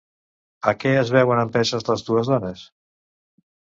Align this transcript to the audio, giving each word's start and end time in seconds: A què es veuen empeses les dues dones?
A 0.71 0.73
què 0.85 0.93
es 1.03 1.13
veuen 1.17 1.43
empeses 1.43 1.89
les 1.93 2.07
dues 2.11 2.35
dones? 2.35 2.69